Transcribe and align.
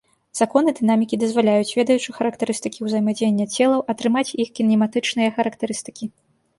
Законы 0.37 0.71
дынамікі 0.79 1.19
дазваляюць, 1.23 1.75
ведаючы 1.81 2.17
характарыстыкі 2.17 2.79
ўзаемадзеяння 2.89 3.45
целаў, 3.55 3.79
атрымаць 3.97 4.27
іх 4.41 4.47
кінематычныя 4.61 5.29
характарыстыкі. 5.41 6.15